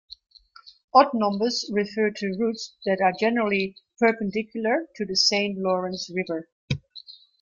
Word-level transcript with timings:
Odd 0.95 1.11
numbers 1.13 1.69
refer 1.71 2.09
to 2.09 2.35
routes 2.39 2.73
that 2.85 3.01
are 3.03 3.13
generally 3.19 3.77
perpendicular 3.99 4.87
to 4.95 5.05
the 5.05 5.15
Saint 5.15 5.59
Lawrence 5.59 6.09
River. 6.11 6.49